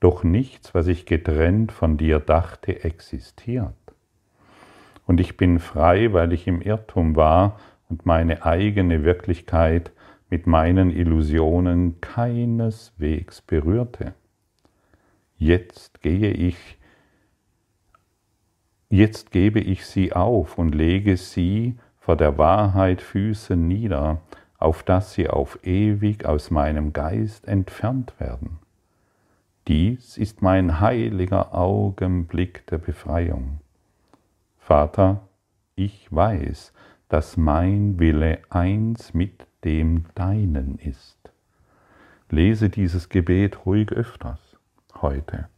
doch 0.00 0.24
nichts, 0.24 0.74
was 0.74 0.86
ich 0.86 1.04
getrennt 1.04 1.70
von 1.70 1.98
dir 1.98 2.18
dachte, 2.18 2.82
existiert. 2.82 3.74
Und 5.04 5.20
ich 5.20 5.36
bin 5.36 5.58
frei, 5.58 6.14
weil 6.14 6.32
ich 6.32 6.46
im 6.46 6.62
Irrtum 6.62 7.14
war 7.14 7.60
und 7.90 8.06
meine 8.06 8.46
eigene 8.46 9.04
Wirklichkeit 9.04 9.92
mit 10.30 10.46
meinen 10.46 10.90
Illusionen 10.90 12.00
keineswegs 12.00 13.42
berührte. 13.42 14.14
Jetzt 15.36 16.00
gehe 16.00 16.30
ich, 16.30 16.78
jetzt 18.88 19.30
gebe 19.30 19.60
ich 19.60 19.84
sie 19.84 20.14
auf 20.14 20.56
und 20.56 20.74
lege 20.74 21.18
sie 21.18 21.76
vor 21.98 22.16
der 22.16 22.38
Wahrheit 22.38 23.02
Füße 23.02 23.56
nieder 23.56 24.22
auf 24.58 24.82
dass 24.82 25.14
sie 25.14 25.28
auf 25.28 25.58
ewig 25.64 26.24
aus 26.24 26.50
meinem 26.50 26.92
Geist 26.92 27.46
entfernt 27.46 28.14
werden. 28.18 28.58
Dies 29.68 30.16
ist 30.16 30.42
mein 30.42 30.80
heiliger 30.80 31.54
Augenblick 31.54 32.66
der 32.66 32.78
Befreiung. 32.78 33.60
Vater, 34.58 35.20
ich 35.74 36.06
weiß, 36.10 36.72
dass 37.08 37.36
mein 37.36 37.98
Wille 37.98 38.38
eins 38.48 39.14
mit 39.14 39.46
dem 39.64 40.04
deinen 40.14 40.78
ist. 40.78 41.18
Lese 42.30 42.70
dieses 42.70 43.08
Gebet 43.08 43.66
ruhig 43.66 43.92
öfters 43.92 44.40
heute. 45.00 45.48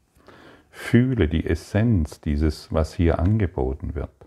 Fühle 0.70 1.28
die 1.28 1.46
Essenz 1.46 2.20
dieses, 2.20 2.72
was 2.72 2.94
hier 2.94 3.18
angeboten 3.18 3.94
wird. 3.94 4.17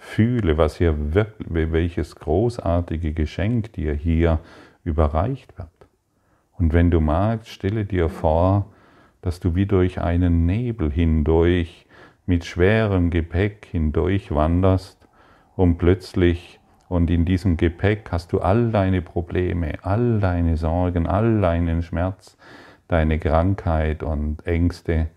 Fühle, 0.00 0.58
was 0.58 0.76
hier 0.76 1.14
wirklich, 1.14 1.70
welches 1.70 2.16
großartige 2.16 3.12
Geschenk 3.12 3.72
dir 3.74 3.92
hier 3.94 4.40
überreicht 4.82 5.56
wird. 5.56 5.68
Und 6.58 6.72
wenn 6.72 6.90
du 6.90 7.00
magst, 7.00 7.50
stelle 7.50 7.84
dir 7.84 8.08
vor, 8.08 8.72
dass 9.22 9.38
du 9.38 9.54
wie 9.54 9.66
durch 9.66 10.00
einen 10.00 10.46
Nebel 10.46 10.90
hindurch 10.90 11.86
mit 12.26 12.44
schwerem 12.44 13.10
Gepäck 13.10 13.68
hindurch 13.70 14.34
wanderst 14.34 15.06
und 15.54 15.78
plötzlich 15.78 16.58
und 16.88 17.10
in 17.10 17.24
diesem 17.24 17.56
Gepäck 17.56 18.10
hast 18.10 18.32
du 18.32 18.40
all 18.40 18.72
deine 18.72 19.02
Probleme, 19.02 19.74
all 19.82 20.18
deine 20.18 20.56
Sorgen, 20.56 21.06
all 21.06 21.40
deinen 21.40 21.82
Schmerz, 21.82 22.36
deine 22.88 23.18
Krankheit 23.20 24.02
und 24.02 24.44
Ängste 24.46 25.08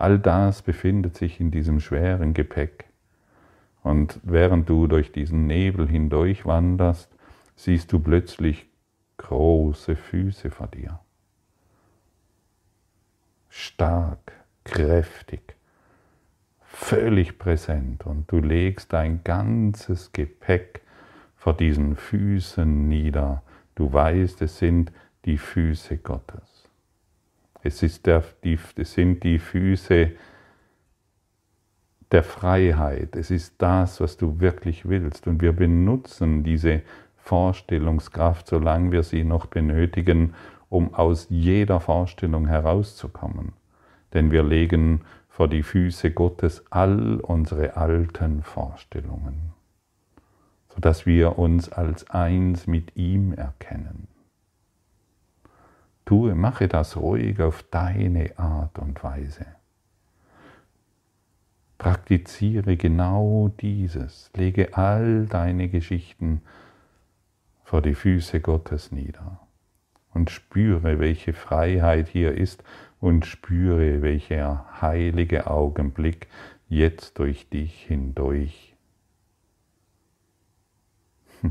All 0.00 0.18
das 0.18 0.62
befindet 0.62 1.18
sich 1.18 1.40
in 1.40 1.50
diesem 1.50 1.78
schweren 1.78 2.32
Gepäck. 2.32 2.89
Und 3.82 4.20
während 4.22 4.68
du 4.68 4.86
durch 4.86 5.12
diesen 5.12 5.46
Nebel 5.46 5.88
hindurch 5.88 6.44
wanderst, 6.44 7.10
siehst 7.56 7.92
du 7.92 8.00
plötzlich 8.00 8.66
große 9.16 9.96
Füße 9.96 10.50
vor 10.50 10.66
dir. 10.68 11.00
Stark, 13.48 14.32
kräftig, 14.64 15.56
völlig 16.60 17.38
präsent 17.38 18.06
und 18.06 18.30
du 18.30 18.38
legst 18.38 18.92
dein 18.92 19.24
ganzes 19.24 20.12
Gepäck 20.12 20.82
vor 21.36 21.54
diesen 21.54 21.96
Füßen 21.96 22.88
nieder. 22.88 23.42
Du 23.74 23.92
weißt, 23.92 24.42
es 24.42 24.58
sind 24.58 24.92
die 25.24 25.38
Füße 25.38 25.98
Gottes. 25.98 26.68
Es, 27.62 27.82
ist 27.82 28.06
der, 28.06 28.24
die, 28.44 28.58
es 28.76 28.92
sind 28.94 29.22
die 29.22 29.38
Füße 29.38 30.12
der 32.12 32.22
Freiheit. 32.22 33.16
Es 33.16 33.30
ist 33.30 33.54
das, 33.58 34.00
was 34.00 34.16
du 34.16 34.40
wirklich 34.40 34.88
willst. 34.88 35.26
Und 35.26 35.42
wir 35.42 35.52
benutzen 35.52 36.42
diese 36.42 36.82
Vorstellungskraft, 37.16 38.48
solange 38.48 38.92
wir 38.92 39.02
sie 39.02 39.24
noch 39.24 39.46
benötigen, 39.46 40.34
um 40.68 40.94
aus 40.94 41.26
jeder 41.28 41.80
Vorstellung 41.80 42.46
herauszukommen. 42.46 43.52
Denn 44.12 44.30
wir 44.30 44.42
legen 44.42 45.02
vor 45.28 45.48
die 45.48 45.62
Füße 45.62 46.10
Gottes 46.10 46.64
all 46.70 47.20
unsere 47.20 47.76
alten 47.76 48.42
Vorstellungen, 48.42 49.52
sodass 50.68 51.06
wir 51.06 51.38
uns 51.38 51.70
als 51.70 52.10
eins 52.10 52.66
mit 52.66 52.96
ihm 52.96 53.32
erkennen. 53.32 54.08
Tue, 56.04 56.34
mache 56.34 56.66
das 56.66 56.96
ruhig 56.96 57.40
auf 57.40 57.62
deine 57.70 58.36
Art 58.36 58.80
und 58.80 59.02
Weise. 59.04 59.46
Praktiziere 61.80 62.76
genau 62.76 63.50
dieses. 63.60 64.30
Lege 64.36 64.76
all 64.76 65.26
deine 65.26 65.68
Geschichten 65.68 66.42
vor 67.64 67.82
die 67.82 67.94
Füße 67.94 68.40
Gottes 68.40 68.92
nieder 68.92 69.40
und 70.14 70.30
spüre, 70.30 71.00
welche 71.00 71.32
Freiheit 71.32 72.06
hier 72.08 72.36
ist 72.36 72.62
und 73.00 73.26
spüre, 73.26 74.02
welcher 74.02 74.66
heilige 74.80 75.48
Augenblick 75.48 76.28
jetzt 76.68 77.18
durch 77.18 77.48
dich 77.48 77.84
hindurch, 77.84 78.76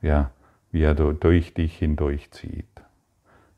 ja, 0.00 0.30
wie 0.70 0.82
er 0.82 0.94
durch 0.94 1.52
dich 1.54 1.76
hindurchzieht 1.76 2.70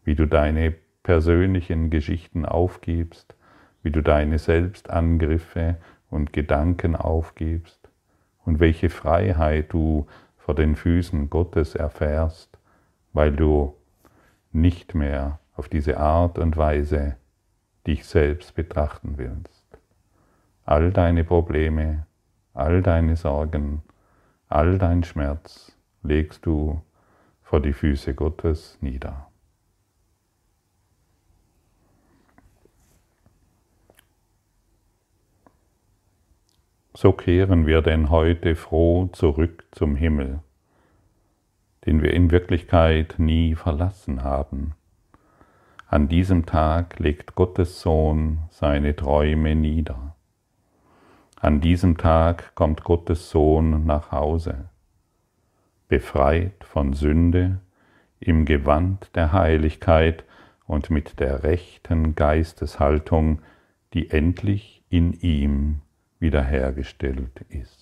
wie 0.05 0.15
du 0.15 0.27
deine 0.27 0.75
persönlichen 1.03 1.91
Geschichten 1.91 2.45
aufgibst, 2.45 3.35
wie 3.83 3.91
du 3.91 4.03
deine 4.03 4.39
Selbstangriffe 4.39 5.77
und 6.11 6.33
Gedanken 6.33 6.95
aufgibst 6.97 7.89
und 8.45 8.61
welche 8.61 8.91
Freiheit 8.91 9.73
du 9.73 10.07
vor 10.37 10.55
den 10.55 10.77
Füßen 10.77 11.31
Gottes 11.31 11.75
erfährst, 11.75 12.59
weil 13.13 13.33
du 13.33 13.75
nicht 14.53 14.95
mehr 14.95 15.39
auf 15.55 15.69
diese 15.69 15.99
Art 15.99 16.39
und 16.39 16.57
Weise 16.57 17.17
dich 17.87 18.05
selbst 18.05 18.55
betrachten 18.55 19.15
willst. 19.17 19.79
All 20.65 20.93
deine 20.93 21.25
Probleme, 21.25 22.07
all 22.55 22.83
deine 22.83 23.17
Sorgen, 23.17 23.83
all 24.49 24.79
dein 24.79 25.03
Schmerz 25.03 25.77
legst 26.03 26.47
du 26.47 26.81
vor 27.43 27.61
die 27.61 27.73
Füße 27.73 28.15
Gottes 28.15 28.79
nieder. 28.81 29.32
So 36.95 37.13
kehren 37.13 37.67
wir 37.67 37.83
denn 37.83 38.11
heute 38.11 38.55
froh 38.55 39.07
zurück 39.13 39.65
zum 39.73 39.97
Himmel, 39.97 40.41
den 41.87 42.03
wir 42.03 42.13
in 42.13 42.31
Wirklichkeit 42.31 43.15
nie 43.19 43.55
verlassen 43.55 44.23
haben. 44.23 44.75
An 45.87 46.09
diesem 46.09 46.47
Tag 46.47 46.99
legt 46.99 47.35
Gottes 47.35 47.81
Sohn 47.81 48.43
seine 48.51 48.97
Träume 48.97 49.55
nieder. 49.55 50.17
An 51.41 51.61
diesem 51.61 51.99
Tag 51.99 52.55
kommt 52.55 52.85
Gottes 52.85 53.31
Sohn 53.31 53.85
nach 53.85 54.13
Hause, 54.13 54.69
befreit 55.89 56.65
von 56.65 56.93
Sünde, 56.93 57.61
im 58.21 58.45
Gewand 58.45 59.15
der 59.17 59.33
Heiligkeit 59.33 60.25
und 60.67 60.91
mit 60.91 61.19
der 61.19 61.43
rechten 61.43 62.15
Geisteshaltung, 62.15 63.43
die 63.93 64.11
endlich 64.11 64.85
in 64.89 65.13
ihm 65.15 65.81
wiederhergestellt 66.23 67.45
ist. 67.49 67.82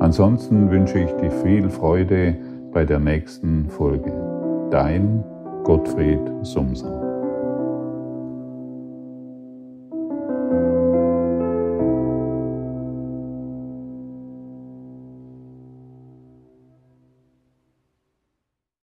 Ansonsten 0.00 0.70
wünsche 0.70 1.00
ich 1.00 1.10
dir 1.12 1.30
viel 1.30 1.68
Freude 1.68 2.36
bei 2.72 2.84
der 2.84 3.00
nächsten 3.00 3.68
Folge. 3.68 4.12
Dein 4.70 5.24
Gottfried 5.64 6.20
Sumser. 6.42 7.07